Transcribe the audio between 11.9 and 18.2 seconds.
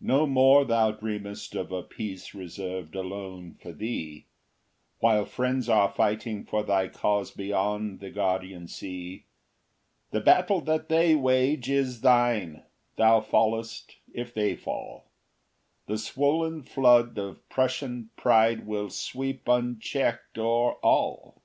thine; thou fallest if they fall; The swollen flood of Prussian